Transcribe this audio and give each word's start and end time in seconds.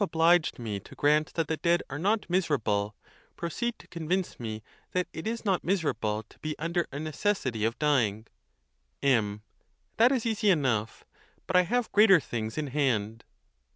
obliged 0.03 0.57
me 0.57 0.79
to 0.79 0.95
grant 0.95 1.31
that 1.35 1.47
the 1.47 1.57
dead 1.57 1.83
are 1.87 1.99
not 1.99 2.27
miserable, 2.27 2.95
pro 3.35 3.49
ceed 3.49 3.75
to 3.77 3.85
convince 3.87 4.39
me 4.39 4.63
that 4.93 5.07
it 5.13 5.27
is 5.27 5.45
not 5.45 5.63
miserable 5.63 6.23
to 6.23 6.39
be 6.39 6.57
under 6.57 6.87
a 6.91 6.99
necessity 6.99 7.63
of 7.63 7.77
dying. 7.77 8.25
M. 9.03 9.43
That 9.97 10.11
is 10.11 10.25
easy 10.25 10.49
enough; 10.49 11.05
but 11.45 11.55
I 11.55 11.61
have 11.69 11.91
greater 11.91 12.19
things 12.19 12.57
in 12.57 12.65
hand. 12.73 13.25